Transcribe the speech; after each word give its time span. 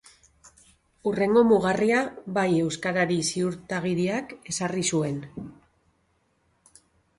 Hurrengo 1.09 1.43
mugarria 1.49 1.99
Bai 2.39 2.47
Euskarari 2.63 3.19
Ziurtagiriak 3.29 4.35
ezarri 4.55 4.89
zuen. 4.95 5.23